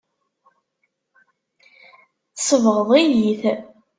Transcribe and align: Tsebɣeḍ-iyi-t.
Tsebɣeḍ-iyi-t. 2.35 3.43